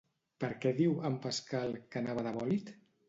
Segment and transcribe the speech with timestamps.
[0.43, 2.73] Per què diu, en Pascal, que anava de bòlit?